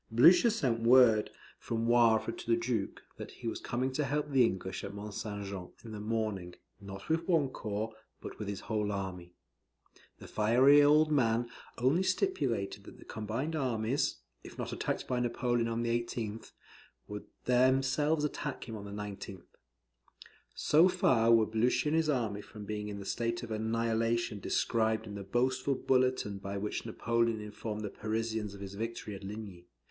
[0.09, 1.29] Blucher sent word
[1.59, 5.13] from Wavre to the Duke, that he was coming to help the English at Mont
[5.13, 5.45] St.
[5.45, 9.35] Jean, in the morning, not with one corps, but with his whole army.
[10.17, 15.67] The fiery old man only stipulated that the combined armies, if not attacked by Napoleon
[15.67, 16.51] on the 18th,
[17.07, 19.45] should themselves attack him on the 19th.
[20.55, 25.05] So far were Blucher and his army from being in the state of annihilation described
[25.05, 29.67] in the boastful bulletin by which Napoleon informed the Parisians of his victory at Ligny.